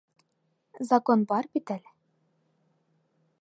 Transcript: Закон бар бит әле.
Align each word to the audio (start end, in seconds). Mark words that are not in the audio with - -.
Закон 0.91 1.25
бар 1.33 1.49
бит 1.57 1.75
әле. 1.75 1.93